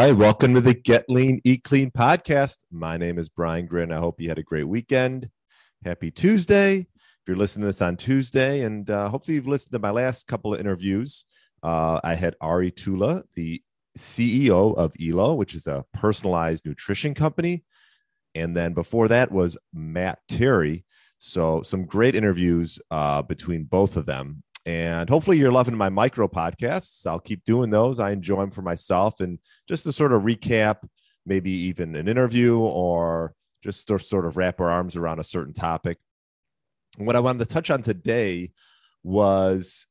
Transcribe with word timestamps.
Right. 0.00 0.16
Welcome 0.16 0.54
to 0.54 0.62
the 0.62 0.72
Get 0.72 1.04
Lean, 1.10 1.42
Eat 1.44 1.62
Clean 1.62 1.90
podcast. 1.90 2.64
My 2.70 2.96
name 2.96 3.18
is 3.18 3.28
Brian 3.28 3.66
Grin. 3.66 3.92
I 3.92 3.98
hope 3.98 4.18
you 4.18 4.30
had 4.30 4.38
a 4.38 4.42
great 4.42 4.66
weekend. 4.66 5.28
Happy 5.84 6.10
Tuesday. 6.10 6.76
If 6.78 7.28
you're 7.28 7.36
listening 7.36 7.64
to 7.64 7.66
this 7.66 7.82
on 7.82 7.98
Tuesday, 7.98 8.62
and 8.62 8.88
uh, 8.88 9.10
hopefully 9.10 9.34
you've 9.34 9.46
listened 9.46 9.72
to 9.72 9.78
my 9.78 9.90
last 9.90 10.26
couple 10.26 10.54
of 10.54 10.60
interviews, 10.60 11.26
uh, 11.62 12.00
I 12.02 12.14
had 12.14 12.34
Ari 12.40 12.70
Tulla, 12.70 13.24
the 13.34 13.62
CEO 13.98 14.74
of 14.74 14.94
Elo, 14.98 15.34
which 15.34 15.54
is 15.54 15.66
a 15.66 15.84
personalized 15.92 16.64
nutrition 16.64 17.12
company. 17.12 17.62
And 18.34 18.56
then 18.56 18.72
before 18.72 19.06
that 19.08 19.30
was 19.30 19.58
Matt 19.74 20.20
Terry. 20.30 20.86
So, 21.18 21.60
some 21.60 21.84
great 21.84 22.14
interviews 22.14 22.78
uh, 22.90 23.20
between 23.20 23.64
both 23.64 23.98
of 23.98 24.06
them. 24.06 24.44
And 24.66 25.08
hopefully, 25.08 25.38
you're 25.38 25.52
loving 25.52 25.76
my 25.76 25.88
micro 25.88 26.28
podcasts. 26.28 27.06
I'll 27.06 27.20
keep 27.20 27.44
doing 27.44 27.70
those. 27.70 27.98
I 27.98 28.10
enjoy 28.10 28.40
them 28.40 28.50
for 28.50 28.62
myself. 28.62 29.20
And 29.20 29.38
just 29.68 29.84
to 29.84 29.92
sort 29.92 30.12
of 30.12 30.22
recap, 30.22 30.86
maybe 31.24 31.50
even 31.50 31.94
an 31.96 32.08
interview 32.08 32.58
or 32.58 33.34
just 33.62 33.86
to 33.88 33.98
sort 33.98 34.26
of 34.26 34.36
wrap 34.36 34.60
our 34.60 34.70
arms 34.70 34.96
around 34.96 35.18
a 35.18 35.24
certain 35.24 35.54
topic. 35.54 35.98
what 36.98 37.16
I 37.16 37.20
wanted 37.20 37.38
to 37.40 37.54
touch 37.54 37.70
on 37.70 37.82
today 37.82 38.50
was 39.02 39.86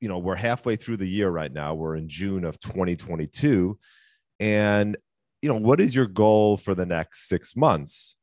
you 0.00 0.08
know, 0.08 0.18
we're 0.18 0.36
halfway 0.36 0.76
through 0.76 0.98
the 0.98 1.08
year 1.08 1.30
right 1.30 1.52
now. 1.52 1.74
We're 1.74 1.96
in 1.96 2.08
June 2.08 2.44
of 2.44 2.60
2022. 2.60 3.78
And, 4.40 4.96
you 5.40 5.48
know, 5.48 5.56
what 5.56 5.80
is 5.80 5.94
your 5.94 6.06
goal 6.06 6.56
for 6.56 6.74
the 6.74 6.86
next 6.86 7.28
six 7.28 7.56
months? 7.56 8.14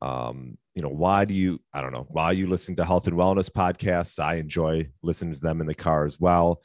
Um, 0.00 0.56
you 0.76 0.82
know, 0.82 0.90
why 0.90 1.24
do 1.24 1.32
you, 1.32 1.58
I 1.72 1.80
don't 1.80 1.94
know, 1.94 2.06
why 2.10 2.32
you 2.32 2.46
listen 2.46 2.76
to 2.76 2.84
health 2.84 3.06
and 3.06 3.16
wellness 3.16 3.48
podcasts? 3.48 4.22
I 4.22 4.34
enjoy 4.34 4.90
listening 5.02 5.34
to 5.34 5.40
them 5.40 5.62
in 5.62 5.66
the 5.66 5.74
car 5.74 6.04
as 6.04 6.20
well. 6.20 6.60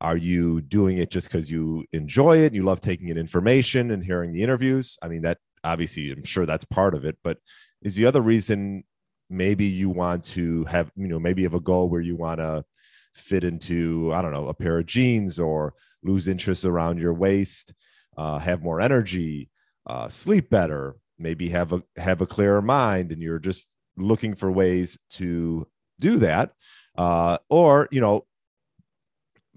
Are 0.00 0.16
you 0.16 0.60
doing 0.60 0.98
it 0.98 1.10
just 1.10 1.28
because 1.28 1.48
you 1.48 1.84
enjoy 1.92 2.38
it? 2.38 2.52
You 2.52 2.64
love 2.64 2.80
taking 2.80 3.08
in 3.08 3.16
information 3.16 3.92
and 3.92 4.04
hearing 4.04 4.32
the 4.32 4.42
interviews? 4.42 4.98
I 5.00 5.06
mean, 5.06 5.22
that 5.22 5.38
obviously, 5.62 6.10
I'm 6.10 6.24
sure 6.24 6.44
that's 6.44 6.64
part 6.64 6.96
of 6.96 7.04
it, 7.04 7.16
but 7.22 7.38
is 7.82 7.94
the 7.94 8.06
other 8.06 8.20
reason 8.20 8.82
maybe 9.30 9.66
you 9.66 9.88
want 9.88 10.24
to 10.24 10.64
have, 10.64 10.90
you 10.96 11.06
know, 11.06 11.20
maybe 11.20 11.42
you 11.42 11.46
have 11.46 11.54
a 11.54 11.60
goal 11.60 11.88
where 11.88 12.00
you 12.00 12.16
want 12.16 12.40
to 12.40 12.64
fit 13.14 13.44
into, 13.44 14.12
I 14.12 14.22
don't 14.22 14.32
know, 14.32 14.48
a 14.48 14.54
pair 14.54 14.80
of 14.80 14.86
jeans 14.86 15.38
or 15.38 15.74
lose 16.02 16.26
interest 16.26 16.64
around 16.64 16.98
your 16.98 17.14
waist, 17.14 17.72
uh, 18.16 18.40
have 18.40 18.60
more 18.60 18.80
energy, 18.80 19.50
uh, 19.86 20.08
sleep 20.08 20.50
better, 20.50 20.96
maybe 21.18 21.48
have 21.50 21.72
a 21.72 21.82
have 21.96 22.20
a 22.20 22.26
clearer 22.26 22.62
mind, 22.62 23.12
and 23.12 23.22
you're 23.22 23.38
just 23.38 23.66
looking 23.96 24.34
for 24.34 24.50
ways 24.50 24.98
to 25.10 25.66
do 26.00 26.18
that. 26.18 26.52
Uh, 26.96 27.38
or 27.48 27.88
you 27.90 28.00
know, 28.00 28.26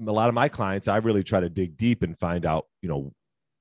a 0.05 0.11
lot 0.11 0.29
of 0.29 0.35
my 0.35 0.47
clients, 0.47 0.87
I 0.87 0.97
really 0.97 1.23
try 1.23 1.39
to 1.39 1.49
dig 1.49 1.77
deep 1.77 2.03
and 2.03 2.17
find 2.17 2.45
out, 2.45 2.65
you 2.81 2.89
know, 2.89 3.13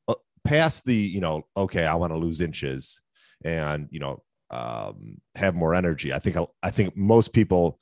uh, 0.08 0.14
past 0.44 0.84
the, 0.84 0.94
you 0.94 1.20
know, 1.20 1.42
okay, 1.56 1.84
I 1.84 1.94
want 1.94 2.12
to 2.12 2.18
lose 2.18 2.40
inches, 2.40 3.00
and 3.44 3.88
you 3.90 4.00
know, 4.00 4.22
um, 4.50 5.18
have 5.34 5.54
more 5.54 5.74
energy. 5.74 6.12
I 6.12 6.18
think 6.18 6.36
I 6.62 6.70
think 6.70 6.96
most 6.96 7.32
people 7.32 7.78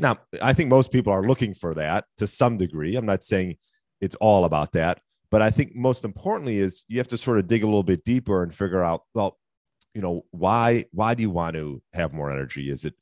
now, 0.00 0.18
I 0.40 0.54
think 0.54 0.70
most 0.70 0.92
people 0.92 1.12
are 1.12 1.22
looking 1.22 1.52
for 1.52 1.74
that 1.74 2.06
to 2.16 2.26
some 2.26 2.56
degree. 2.56 2.96
I'm 2.96 3.06
not 3.06 3.22
saying 3.22 3.56
it's 4.00 4.14
all 4.16 4.46
about 4.46 4.72
that, 4.72 5.00
but 5.30 5.42
I 5.42 5.50
think 5.50 5.76
most 5.76 6.04
importantly 6.04 6.58
is 6.58 6.84
you 6.88 6.98
have 6.98 7.08
to 7.08 7.18
sort 7.18 7.38
of 7.38 7.46
dig 7.46 7.62
a 7.62 7.66
little 7.66 7.82
bit 7.82 8.02
deeper 8.04 8.42
and 8.42 8.54
figure 8.54 8.82
out, 8.82 9.02
well, 9.14 9.38
you 9.94 10.00
know, 10.00 10.24
why 10.30 10.84
why 10.92 11.14
do 11.14 11.22
you 11.22 11.30
want 11.30 11.54
to 11.54 11.82
have 11.92 12.12
more 12.12 12.30
energy? 12.30 12.70
Is 12.70 12.84
it 12.84 12.94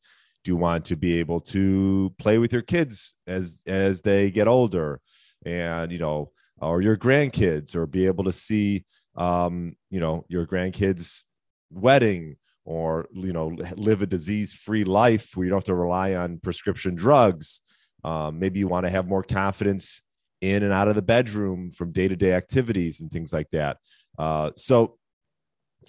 do 0.44 0.50
you 0.52 0.56
want 0.56 0.84
to 0.86 0.96
be 0.96 1.18
able 1.18 1.40
to 1.40 2.12
play 2.18 2.38
with 2.38 2.52
your 2.52 2.62
kids 2.62 3.14
as 3.26 3.60
as 3.66 4.02
they 4.02 4.30
get 4.30 4.48
older 4.48 5.00
and 5.44 5.92
you 5.92 5.98
know 5.98 6.30
or 6.60 6.80
your 6.80 6.96
grandkids 6.96 7.74
or 7.74 7.86
be 7.86 8.06
able 8.06 8.24
to 8.24 8.32
see 8.32 8.84
um 9.16 9.76
you 9.90 10.00
know 10.00 10.24
your 10.28 10.46
grandkids 10.46 11.22
wedding 11.70 12.36
or 12.64 13.06
you 13.12 13.32
know 13.32 13.56
live 13.76 14.02
a 14.02 14.06
disease 14.06 14.54
free 14.54 14.84
life 14.84 15.36
where 15.36 15.44
you 15.44 15.50
don't 15.50 15.58
have 15.58 15.64
to 15.64 15.74
rely 15.74 16.14
on 16.14 16.38
prescription 16.38 16.94
drugs 16.94 17.60
um, 18.04 18.38
maybe 18.38 18.58
you 18.58 18.68
want 18.68 18.86
to 18.86 18.90
have 18.90 19.08
more 19.08 19.24
confidence 19.24 20.00
in 20.40 20.62
and 20.62 20.72
out 20.72 20.86
of 20.86 20.94
the 20.94 21.02
bedroom 21.02 21.70
from 21.72 21.90
day-to-day 21.90 22.32
activities 22.32 23.00
and 23.00 23.10
things 23.10 23.32
like 23.32 23.50
that 23.50 23.78
uh, 24.18 24.50
so 24.56 24.97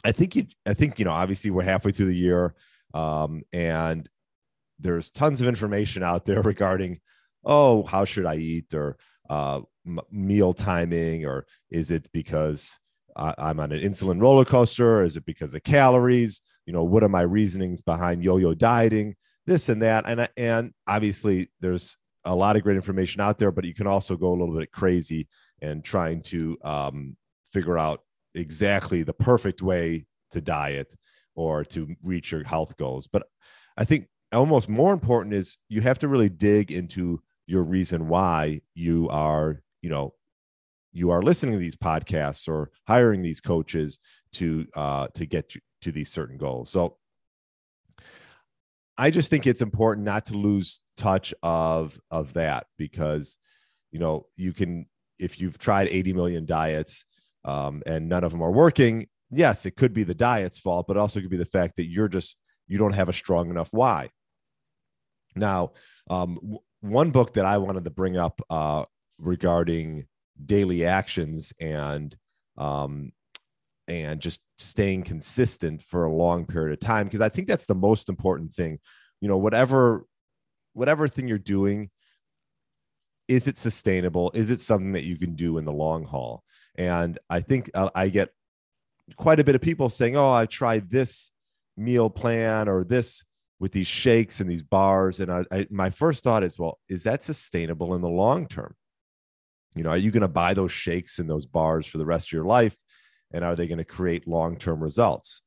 i 0.04 0.12
think 0.12 0.36
you 0.36 0.46
i 0.66 0.74
think 0.74 1.00
you 1.00 1.06
know 1.06 1.12
obviously 1.12 1.52
we're 1.52 1.64
halfway 1.64 1.92
through 1.92 2.08
the 2.08 2.16
year 2.16 2.56
um, 2.94 3.44
and 3.54 4.10
there's 4.80 5.12
tons 5.12 5.42
of 5.42 5.48
information 5.48 6.04
out 6.04 6.26
there 6.26 6.42
regarding 6.54 7.00
oh 7.46 7.84
how 7.84 8.06
should 8.06 8.26
i 8.26 8.36
eat 8.36 8.74
or 8.74 8.98
uh, 9.30 9.62
m- 9.86 10.00
meal 10.12 10.54
timing 10.54 11.26
or 11.26 11.46
is 11.70 11.92
it 11.92 12.10
because 12.12 12.78
I'm 13.16 13.60
on 13.60 13.74
an 13.74 13.82
insulin 13.82 14.22
roller 14.22 14.46
coaster? 14.46 15.00
Or 15.00 15.04
Is 15.04 15.18
it 15.18 15.26
because 15.26 15.54
of 15.54 15.62
calories? 15.64 16.40
you 16.70 16.74
know 16.74 16.84
what 16.84 17.04
are 17.04 17.10
my 17.10 17.24
reasonings 17.24 17.82
behind 17.82 18.24
yo-yo 18.24 18.54
dieting 18.54 19.16
this 19.48 19.70
and 19.70 19.82
that 19.82 20.04
and 20.06 20.30
and 20.38 20.72
obviously 20.86 21.50
there's 21.62 21.98
a 22.26 22.36
lot 22.36 22.56
of 22.56 22.62
great 22.62 22.76
information 22.76 23.22
out 23.22 23.40
there 23.40 23.52
but 23.52 23.64
you 23.66 23.74
can 23.74 23.88
also 23.88 24.16
go 24.16 24.30
a 24.30 24.38
little 24.38 24.56
bit 24.56 24.72
crazy 24.72 25.28
and 25.64 25.84
trying 25.84 26.22
to 26.22 26.56
um, 26.64 27.18
figure 27.52 27.76
out 27.76 28.02
exactly 28.36 29.04
the 29.04 29.14
perfect 29.14 29.62
way 29.62 30.06
to 30.32 30.42
diet 30.42 30.96
or 31.36 31.64
to 31.64 31.96
reach 32.04 32.32
your 32.32 32.44
health 32.44 32.78
goals 32.78 33.08
but 33.08 33.24
i 33.78 33.84
think 33.84 34.08
almost 34.32 34.70
more 34.70 34.94
important 34.94 35.34
is 35.34 35.58
you 35.70 35.82
have 35.82 36.00
to 36.00 36.08
really 36.08 36.30
dig 36.30 36.72
into 36.72 37.20
your 37.48 37.64
reason 37.64 38.08
why 38.08 38.62
you 38.76 39.10
are 39.10 39.62
you 39.82 39.90
know 39.90 40.14
you 40.92 41.12
are 41.12 41.22
listening 41.22 41.54
to 41.54 41.60
these 41.60 41.76
podcasts 41.76 42.48
or 42.48 42.72
hiring 42.88 43.22
these 43.22 43.42
coaches 43.42 44.00
to 44.34 44.66
uh, 44.76 45.08
to 45.14 45.26
get 45.26 45.54
to 45.82 45.92
these 45.92 46.10
certain 46.10 46.38
goals. 46.38 46.70
So 46.70 46.98
I 48.98 49.12
just 49.12 49.30
think 49.30 49.48
it's 49.48 49.62
important 49.62 50.06
not 50.06 50.26
to 50.26 50.34
lose 50.34 50.82
touch 50.98 51.34
of 51.42 52.00
of 52.12 52.34
that 52.34 52.68
because 52.78 53.38
you 53.92 54.00
know 54.00 54.26
you 54.36 54.54
can 54.54 54.88
if 55.18 55.40
you've 55.40 55.58
tried 55.58 55.88
80 55.88 56.14
million 56.14 56.46
diets 56.46 57.06
um, 57.46 57.82
and 57.86 58.10
none 58.10 58.24
of 58.24 58.32
them 58.32 58.42
are 58.42 58.52
working 58.52 59.08
yes 59.32 59.66
it 59.66 59.76
could 59.76 59.94
be 59.94 60.04
the 60.04 60.14
diet's 60.14 60.60
fault 60.60 60.86
but 60.88 60.98
also 60.98 61.20
could 61.20 61.30
be 61.30 61.38
the 61.38 61.46
fact 61.46 61.76
that 61.76 61.86
you're 61.86 62.08
just 62.08 62.36
you 62.68 62.78
don't 62.78 62.94
have 62.94 63.10
a 63.10 63.14
strong 63.14 63.50
enough 63.50 63.70
why. 63.72 64.08
Now 65.36 65.72
um, 66.10 66.36
w- 66.36 66.60
one 66.82 67.12
book 67.12 67.34
that 67.34 67.46
i 67.46 67.58
wanted 67.58 67.84
to 67.84 67.90
bring 67.90 68.16
up 68.16 68.42
uh, 68.50 68.86
regarding 69.18 70.06
daily 70.44 70.86
actions 70.86 71.52
and 71.60 72.16
um, 72.58 73.12
and 73.88 74.22
just 74.22 74.42
staying 74.58 75.04
consistent 75.04 75.82
for 75.82 76.06
a 76.06 76.14
long 76.14 76.46
period 76.46 76.74
of 76.74 76.80
time 76.80 77.06
because 77.06 77.22
i 77.22 77.30
think 77.30 77.48
that's 77.48 77.66
the 77.66 77.76
most 77.76 78.08
important 78.08 78.54
thing. 78.54 78.80
You 79.22 79.28
know 79.28 79.38
whatever 79.38 80.06
whatever 80.74 81.08
thing 81.08 81.28
you're 81.28 81.38
doing 81.38 81.90
is 83.28 83.48
it 83.48 83.60
sustainable? 83.60 84.32
Is 84.34 84.50
it 84.50 84.60
something 84.60 84.94
that 84.94 85.04
you 85.04 85.16
can 85.16 85.36
do 85.36 85.60
in 85.60 85.66
the 85.66 85.72
long 85.72 86.04
haul 86.04 86.44
and 86.80 87.20
i 87.30 87.40
think 87.40 87.70
uh, 87.76 87.90
i 87.94 88.10
get 88.10 88.30
quite 89.16 89.40
a 89.40 89.44
bit 89.44 89.54
of 89.54 89.62
people 89.62 89.90
saying 89.90 90.18
oh 90.18 90.32
i 90.32 90.48
tried 90.48 90.90
this 90.90 91.30
meal 91.78 92.10
plan 92.10 92.68
or 92.68 92.84
this 92.84 93.24
with 93.60 93.72
these 93.72 93.88
shakes 93.88 94.40
and 94.40 94.50
these 94.50 94.64
bars 94.64 95.20
and 95.20 95.32
I, 95.32 95.44
I, 95.52 95.68
my 95.70 95.92
first 95.92 96.24
thought 96.24 96.44
is 96.44 96.58
well 96.58 96.80
is 96.90 97.04
that 97.04 97.24
sustainable 97.24 97.94
in 97.94 98.02
the 98.02 98.10
long 98.10 98.48
term 98.48 98.74
you 99.76 99.84
know 99.84 99.92
are 99.92 99.98
you 99.98 100.10
going 100.10 100.22
to 100.22 100.28
buy 100.28 100.54
those 100.54 100.72
shakes 100.72 101.20
and 101.20 101.30
those 101.30 101.46
bars 101.46 101.86
for 101.86 102.00
the 102.00 102.06
rest 102.06 102.30
of 102.30 102.32
your 102.34 102.46
life 102.46 102.76
and 103.32 103.44
are 103.44 103.56
they 103.56 103.68
going 103.68 103.78
to 103.78 103.86
create 103.86 104.28
long 104.28 104.58
term 104.58 104.82
results? 104.82 105.42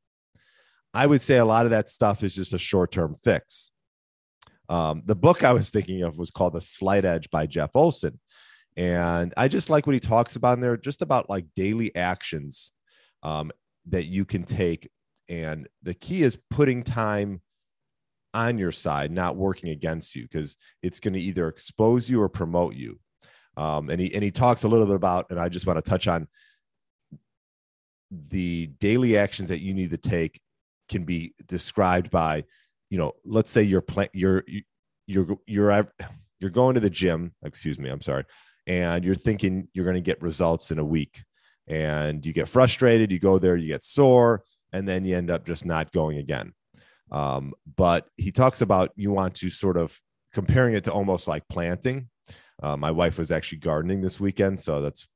I 0.95 1.07
would 1.07 1.21
say 1.21 1.39
a 1.39 1.45
lot 1.45 1.65
of 1.65 1.71
that 1.71 1.89
stuff 1.89 2.23
is 2.23 2.35
just 2.35 2.53
a 2.53 2.59
short 2.59 2.93
term 2.93 3.17
fix. 3.25 3.71
Um, 4.69 5.03
the 5.05 5.15
book 5.15 5.43
I 5.45 5.53
was 5.53 5.71
thinking 5.71 6.03
of 6.03 6.17
was 6.17 6.31
called 6.31 6.55
The 6.55 6.61
Slight 6.61 7.05
Edge 7.05 7.31
by 7.31 7.47
Jeff 7.47 7.71
Olson. 7.75 8.21
And 8.77 9.35
I 9.37 9.49
just 9.49 9.71
like 9.71 9.87
what 9.87 9.95
he 9.95 10.01
talks 10.01 10.37
about 10.37 10.55
in 10.55 10.61
there, 10.61 10.77
just 10.77 11.03
about 11.03 11.29
like 11.29 11.47
daily 11.55 11.95
actions 11.95 12.73
um, 13.23 13.51
that 13.89 14.07
you 14.07 14.25
can 14.25 14.45
take. 14.45 14.91
And 15.29 15.69
the 15.83 15.95
key 15.95 16.23
is 16.23 16.39
putting 16.51 16.83
time 16.83 17.41
on 18.35 18.59
your 18.59 18.73
side, 18.73 19.11
not 19.11 19.37
working 19.37 19.71
against 19.71 20.17
you, 20.17 20.23
because 20.23 20.57
it's 20.83 21.01
going 21.01 21.15
to 21.15 21.21
either 21.21 21.49
expose 21.49 22.09
you 22.09 22.21
or 22.21 22.29
promote 22.29 22.75
you. 22.75 22.99
Um, 23.57 23.91
and 23.91 24.01
he 24.01 24.15
and 24.15 24.25
he 24.25 24.31
talks 24.31 24.63
a 24.63 24.69
little 24.69 24.87
bit 24.87 24.97
about, 24.97 25.27
and 25.31 25.39
I 25.39 25.51
just 25.51 25.67
want 25.67 25.77
to 25.77 25.89
touch 25.89 26.09
on 26.09 26.27
the 28.11 28.67
daily 28.79 29.17
actions 29.17 29.49
that 29.49 29.61
you 29.61 29.75
need 29.75 29.91
to 29.91 29.99
take 29.99 30.41
can 30.89 31.05
be 31.05 31.35
described 31.47 32.11
by, 32.11 32.45
you 32.91 32.99
know, 32.99 33.13
let's 33.25 33.51
say 33.51 33.63
you're 33.63 33.83
playing, 33.83 34.11
you're 34.15 34.45
you're 35.07 35.37
you're 35.47 35.93
you're 36.41 36.51
going 36.51 36.75
to 36.75 36.81
the 36.81 36.91
gym. 36.91 37.35
Excuse 37.45 37.79
me, 37.79 37.91
I'm 37.91 38.01
sorry, 38.01 38.25
and 38.67 39.05
you're 39.05 39.15
thinking 39.15 39.69
you're 39.73 39.85
going 39.85 39.95
to 39.95 40.01
get 40.01 40.23
results 40.23 40.71
in 40.71 40.79
a 40.79 40.85
week, 40.85 41.23
and 41.67 42.25
you 42.25 42.33
get 42.33 42.49
frustrated. 42.49 43.11
You 43.11 43.19
go 43.19 43.39
there, 43.39 43.57
you 43.57 43.69
get 43.69 43.85
sore, 43.85 44.45
and 44.73 44.89
then 44.89 45.05
you 45.05 45.17
end 45.17 45.31
up 45.31 45.47
just 45.47 45.65
not 45.65 45.93
going 45.93 46.19
again. 46.19 46.53
Um, 47.11 47.53
but 47.77 48.07
he 48.17 48.33
talks 48.33 48.63
about 48.63 48.91
you 48.97 49.11
want 49.11 49.35
to 49.37 49.51
sort 49.51 49.77
of 49.77 49.99
comparing 50.33 50.75
it 50.75 50.85
to 50.85 50.93
almost 50.93 51.29
like 51.29 51.47
planting. 51.49 52.09
Uh, 52.63 52.77
my 52.77 52.91
wife 52.91 53.19
was 53.19 53.31
actually 53.31 53.59
gardening 53.59 54.01
this 54.01 54.21
weekend, 54.21 54.59
so 54.59 54.81
that's 54.81 55.07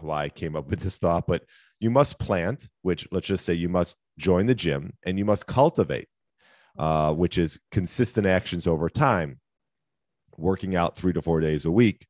why 0.00 0.24
I 0.24 0.28
came 0.28 0.56
up 0.56 0.68
with 0.68 0.80
this 0.80 0.98
thought. 0.98 1.26
But 1.26 1.44
you 1.80 1.90
must 1.90 2.18
plant, 2.18 2.68
which 2.82 3.06
let's 3.10 3.26
just 3.26 3.44
say 3.44 3.54
you 3.54 3.68
must 3.68 3.96
join 4.18 4.46
the 4.46 4.54
gym, 4.54 4.92
and 5.04 5.18
you 5.18 5.24
must 5.24 5.46
cultivate, 5.46 6.08
uh, 6.78 7.12
which 7.14 7.38
is 7.38 7.60
consistent 7.70 8.26
actions 8.26 8.66
over 8.66 8.88
time, 8.88 9.40
working 10.36 10.76
out 10.76 10.96
three 10.96 11.12
to 11.12 11.22
four 11.22 11.40
days 11.40 11.64
a 11.64 11.70
week. 11.70 12.06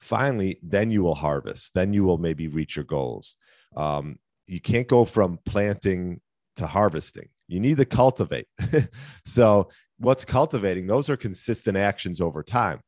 Finally, 0.00 0.58
then 0.62 0.90
you 0.90 1.02
will 1.02 1.14
harvest. 1.14 1.74
Then 1.74 1.92
you 1.92 2.04
will 2.04 2.18
maybe 2.18 2.48
reach 2.48 2.76
your 2.76 2.84
goals. 2.84 3.36
Um, 3.76 4.18
you 4.46 4.60
can't 4.60 4.88
go 4.88 5.04
from 5.04 5.38
planting 5.44 6.20
to 6.56 6.66
harvesting. 6.66 7.28
You 7.48 7.60
need 7.60 7.78
to 7.78 7.84
cultivate. 7.84 8.46
so, 9.24 9.68
what's 9.98 10.24
cultivating? 10.24 10.86
Those 10.86 11.10
are 11.10 11.16
consistent 11.16 11.76
actions 11.76 12.20
over 12.20 12.42
time. 12.42 12.80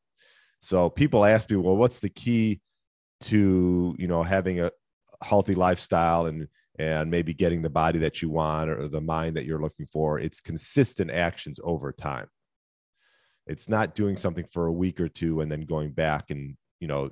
So, 0.60 0.90
people 0.90 1.24
ask 1.24 1.50
me, 1.50 1.56
well, 1.56 1.76
what's 1.76 1.98
the 1.98 2.08
key 2.08 2.60
to 3.22 3.94
you 3.98 4.06
know 4.06 4.22
having 4.22 4.60
a 4.60 4.70
healthy 5.22 5.54
lifestyle 5.54 6.26
and 6.26 6.48
and 6.78 7.10
maybe 7.10 7.34
getting 7.34 7.60
the 7.60 7.68
body 7.68 7.98
that 7.98 8.22
you 8.22 8.30
want 8.30 8.70
or 8.70 8.88
the 8.88 9.00
mind 9.00 9.36
that 9.36 9.46
you're 9.46 9.60
looking 9.60 9.86
for? 9.86 10.18
It's 10.18 10.40
consistent 10.40 11.10
actions 11.10 11.58
over 11.62 11.92
time. 11.92 12.28
It's 13.46 13.68
not 13.68 13.94
doing 13.94 14.16
something 14.16 14.46
for 14.52 14.66
a 14.66 14.72
week 14.72 15.00
or 15.00 15.08
two 15.08 15.40
and 15.40 15.50
then 15.50 15.62
going 15.62 15.90
back 15.90 16.30
and 16.30 16.56
you 16.80 16.88
know 16.88 17.10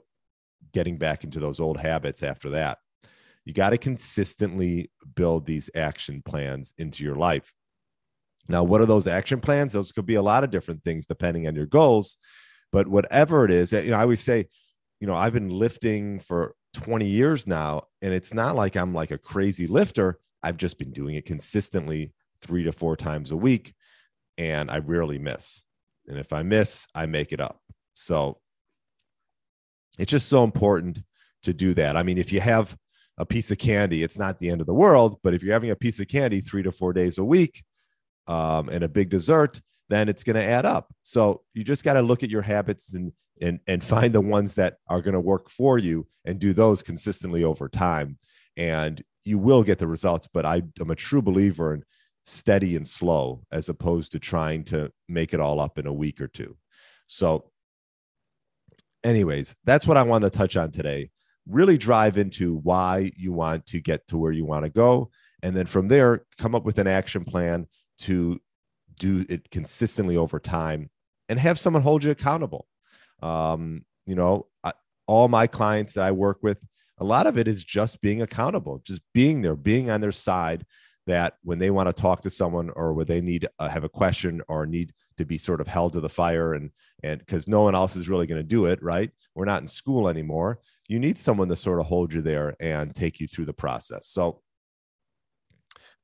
getting 0.73 0.99
back 0.99 1.25
into 1.25 1.39
those 1.39 1.61
old 1.61 1.79
habits 1.79 2.23
after 2.23 2.51
that 2.51 2.79
you 3.49 3.55
got 3.55 3.71
to 3.71 3.79
consistently 3.79 4.91
build 5.15 5.47
these 5.47 5.71
action 5.75 6.21
plans 6.23 6.75
into 6.77 7.03
your 7.03 7.15
life. 7.15 7.55
Now, 8.47 8.63
what 8.63 8.83
are 8.83 8.87
those 8.87 9.07
action 9.07 9.41
plans? 9.41 9.73
Those 9.73 9.91
could 9.91 10.05
be 10.05 10.17
a 10.17 10.23
lot 10.23 10.45
of 10.45 10.51
different 10.51 10.85
things 10.85 11.07
depending 11.07 11.47
on 11.47 11.55
your 11.55 11.65
goals. 11.65 12.19
But 12.73 12.89
whatever 12.89 13.47
it 13.47 13.51
is, 13.51 13.73
you 13.73 13.85
know, 13.85 13.97
I 13.97 14.03
always 14.03 14.21
say, 14.21 14.49
you 15.01 15.07
know, 15.07 15.15
I've 15.15 15.33
been 15.33 15.49
lifting 15.49 16.19
for 16.19 16.57
20 16.75 17.07
years 17.07 17.47
now, 17.47 17.85
and 18.03 18.13
it's 18.13 18.35
not 18.35 18.55
like 18.55 18.77
I'm 18.77 18.93
like 18.93 19.13
a 19.13 19.19
crazy 19.19 19.67
lifter. 19.67 20.19
I've 20.43 20.59
just 20.59 20.79
been 20.79 20.93
doing 20.93 21.15
it 21.15 21.25
consistently 21.25 22.13
three 22.43 22.65
to 22.65 22.73
four 22.73 22.97
times 22.99 23.31
a 23.31 23.37
week, 23.37 23.73
and 24.37 24.71
I 24.71 24.81
rarely 24.81 25.19
miss. 25.19 25.63
And 26.07 26.19
if 26.19 26.35
I 26.35 26.43
miss, 26.43 26.87
I 26.95 27.07
make 27.07 27.33
it 27.33 27.41
up. 27.41 27.63
So 27.95 28.41
it's 29.99 30.11
just 30.11 30.29
so 30.29 30.45
important 30.45 31.03
to 31.43 31.53
do 31.53 31.75
that. 31.75 31.97
I 31.97 32.03
mean, 32.03 32.19
if 32.19 32.33
you 32.33 32.41
have 32.41 32.77
a 33.19 33.27
piece 33.27 33.51
of 33.51 33.59
candy, 33.59 34.03
it's 34.03 34.19
not 34.19 34.39
the 34.39 34.49
end 34.49 34.61
of 34.61 34.67
the 34.67 34.75
world. 34.75 35.19
But 35.23 35.35
if 35.35 35.43
you're 35.43 35.53
having 35.53 35.71
a 35.71 35.77
piece 35.77 36.01
of 36.01 36.09
candy 36.09 36.41
three 36.41 36.63
to 36.63 36.73
four 36.73 36.93
days 36.93 37.19
a 37.19 37.25
week 37.25 37.65
um, 38.27 38.69
and 38.69 38.85
a 38.85 38.89
big 38.89 39.11
dessert, 39.11 39.61
then 39.89 40.09
it's 40.09 40.23
going 40.23 40.37
to 40.37 40.45
add 40.45 40.65
up. 40.65 40.93
So 41.03 41.43
you 41.55 41.65
just 41.65 41.85
got 41.85 41.95
to 41.95 42.03
look 42.03 42.23
at 42.23 42.31
your 42.31 42.43
habits 42.43 42.95
and 42.95 43.13
and 43.41 43.61
and 43.67 43.83
find 43.85 44.13
the 44.13 44.21
ones 44.21 44.57
that 44.57 44.79
are 44.89 45.01
going 45.01 45.15
to 45.15 45.21
work 45.21 45.49
for 45.49 45.79
you 45.79 46.07
and 46.25 46.39
do 46.39 46.53
those 46.53 46.83
consistently 46.83 47.45
over 47.45 47.69
time, 47.69 48.19
and 48.57 49.03
you 49.25 49.39
will 49.39 49.63
get 49.63 49.79
the 49.79 49.87
results. 49.87 50.29
But 50.33 50.45
I, 50.45 50.63
I'm 50.81 50.91
a 50.91 50.97
true 50.97 51.23
believer 51.23 51.75
in 51.75 51.85
steady 52.25 52.77
and 52.77 52.87
slow 52.87 53.43
as 53.51 53.69
opposed 53.69 54.13
to 54.13 54.19
trying 54.19 54.65
to 54.65 54.91
make 55.09 55.33
it 55.33 55.41
all 55.41 55.61
up 55.61 55.79
in 55.79 55.87
a 55.87 55.93
week 55.93 56.21
or 56.21 56.29
two. 56.29 56.57
So, 57.07 57.51
anyways, 59.05 59.55
that's 59.65 59.87
what 59.87 59.97
I 59.97 60.03
want 60.03 60.25
to 60.25 60.31
touch 60.31 60.57
on 60.57 60.71
today 60.71 61.11
really 61.49 61.79
drive 61.79 62.19
into 62.19 62.57
why 62.57 63.11
you 63.17 63.33
want 63.33 63.67
to 63.67 63.81
get 63.81 64.07
to 64.09 64.19
where 64.19 64.33
you 64.33 64.45
want 64.45 64.65
to 64.65 64.71
go. 64.71 65.11
And 65.43 65.57
then 65.57 65.67
from 65.67 65.89
there, 65.89 66.25
come 66.37 66.55
up 66.55 66.65
with 66.65 66.79
an 66.79 66.87
action 66.87 67.25
plan 67.25 67.67
to 68.01 68.41
do 68.99 69.25
it 69.29 69.51
consistently 69.51 70.17
over 70.17 70.39
time 70.39 70.91
and 71.29 71.39
have 71.39 71.59
someone 71.59 71.83
hold 71.83 72.05
you 72.05 72.11
accountable. 72.11 72.67
Um, 73.23 73.85
you 74.07 74.15
know, 74.15 74.47
I, 74.63 74.73
all 75.07 75.29
my 75.29 75.47
clients 75.47 75.95
that 75.95 76.05
I 76.05 76.13
work 76.13 76.39
with, 76.43 76.59
a 76.99 77.05
lot 77.05 77.27
of 77.27 77.39
it 77.39 77.49
is 77.49 77.65
just 77.65 78.01
being 78.01 78.23
accountable, 78.23 78.83
just 78.85 79.03
being 79.15 79.43
there, 79.43 79.57
being 79.57 79.91
on 79.91 80.01
their 80.01 80.13
side. 80.13 80.67
That 81.09 81.35
when 81.43 81.59
they 81.59 81.71
want 81.71 81.89
to 81.89 82.01
talk 82.01 82.23
to 82.23 82.31
someone 82.31 82.71
or 82.77 82.95
where 82.95 83.05
they 83.05 83.21
need 83.21 83.49
uh, 83.59 83.69
have 83.69 83.85
a 83.85 83.89
question 83.89 84.41
or 84.49 84.65
need 84.65 84.93
to 85.17 85.25
be 85.25 85.37
sort 85.37 85.61
of 85.61 85.67
held 85.67 85.95
to 85.95 86.01
the 86.01 86.09
fire 86.09 86.55
and 86.55 86.71
and 87.03 87.19
because 87.19 87.49
no 87.49 87.63
one 87.63 87.75
else 87.75 87.97
is 87.97 88.09
really 88.09 88.27
going 88.27 88.41
to 88.41 88.47
do 88.47 88.67
it, 88.67 88.83
right? 88.83 89.11
We're 89.35 89.45
not 89.45 89.63
in 89.63 89.69
school 89.69 90.09
anymore 90.09 90.61
you 90.89 90.99
need 90.99 91.19
someone 91.19 91.49
to 91.49 91.57
sort 91.57 91.81
of 91.81 91.87
hold 91.87 92.13
you 92.13 92.23
there 92.23 92.57
and 92.59 92.95
take 92.95 93.21
you 93.21 93.29
through 93.29 93.45
the 93.45 93.53
process. 93.53 94.09
So 94.09 94.41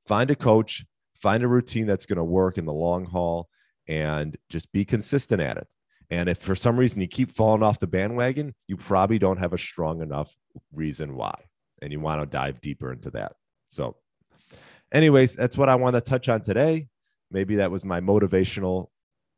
find 0.06 0.30
a 0.30 0.36
coach, 0.36 0.84
find 1.20 1.42
a 1.42 1.48
routine 1.48 1.86
that's 1.86 2.06
going 2.06 2.18
to 2.18 2.24
work 2.24 2.58
in 2.58 2.66
the 2.66 2.72
long 2.72 3.06
haul, 3.06 3.48
and 3.88 4.36
just 4.50 4.70
be 4.72 4.84
consistent 4.84 5.40
at 5.40 5.56
it. 5.56 5.66
And 6.10 6.28
if 6.28 6.38
for 6.38 6.54
some 6.54 6.76
reason 6.76 7.00
you 7.00 7.08
keep 7.08 7.34
falling 7.34 7.62
off 7.62 7.78
the 7.78 7.86
bandwagon, 7.86 8.54
you 8.68 8.76
probably 8.76 9.18
don't 9.18 9.38
have 9.38 9.54
a 9.54 9.58
strong 9.58 10.02
enough 10.02 10.34
reason 10.72 11.16
why. 11.16 11.34
And 11.80 11.90
you 11.90 11.98
want 11.98 12.20
to 12.20 12.26
dive 12.26 12.60
deeper 12.60 12.92
into 12.92 13.10
that. 13.12 13.32
So, 13.68 13.96
anyways, 14.94 15.34
that's 15.34 15.58
what 15.58 15.68
I 15.68 15.74
want 15.74 15.96
to 15.96 16.00
touch 16.00 16.30
on 16.30 16.40
today. 16.40 16.88
Maybe 17.30 17.56
that 17.56 17.70
was 17.70 17.84
my 17.84 18.00
motivational 18.00 18.88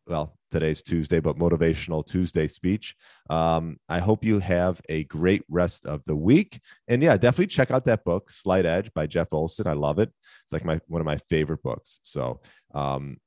well, 0.06 0.38
today's 0.50 0.82
Tuesday, 0.82 1.18
but 1.18 1.36
motivational 1.36 2.06
Tuesday 2.06 2.46
speech. 2.46 2.94
Um, 3.28 3.78
I 3.88 3.98
hope 3.98 4.24
you 4.24 4.38
have 4.38 4.80
a 4.88 5.04
great 5.04 5.42
rest 5.48 5.84
of 5.84 6.02
the 6.06 6.14
week. 6.14 6.60
And 6.86 7.02
yeah, 7.02 7.16
definitely 7.16 7.48
check 7.48 7.70
out 7.70 7.84
that 7.86 8.04
book, 8.04 8.30
Slight 8.30 8.66
Edge 8.66 8.92
by 8.94 9.06
Jeff 9.06 9.32
Olson. 9.32 9.66
I 9.66 9.72
love 9.72 9.98
it. 9.98 10.10
It's 10.44 10.52
like 10.52 10.64
my 10.64 10.80
one 10.86 11.00
of 11.00 11.06
my 11.06 11.18
favorite 11.28 11.62
books. 11.62 11.98
So 12.04 12.40
um, 12.74 13.18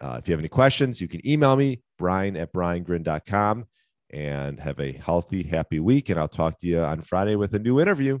uh, 0.00 0.18
if 0.20 0.28
you 0.28 0.32
have 0.32 0.40
any 0.40 0.48
questions, 0.48 1.00
you 1.00 1.08
can 1.08 1.26
email 1.28 1.56
me, 1.56 1.82
brian 1.98 2.36
at 2.36 2.52
briangrin.com 2.52 3.66
and 4.10 4.60
have 4.60 4.78
a 4.78 4.92
healthy, 4.92 5.42
happy 5.42 5.80
week. 5.80 6.08
And 6.08 6.20
I'll 6.20 6.28
talk 6.28 6.58
to 6.60 6.66
you 6.66 6.80
on 6.80 7.02
Friday 7.02 7.34
with 7.34 7.54
a 7.54 7.58
new 7.58 7.80
interview. 7.80 8.20